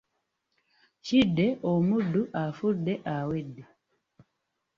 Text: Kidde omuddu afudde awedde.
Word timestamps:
Kidde 1.05 1.47
omuddu 1.71 2.21
afudde 2.43 2.93
awedde. 3.15 3.63